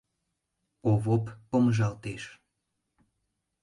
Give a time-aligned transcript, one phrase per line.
[0.91, 2.23] Овоп помыжалтеш.